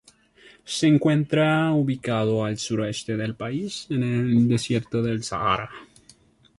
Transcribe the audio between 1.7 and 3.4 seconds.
ubicado al suroeste del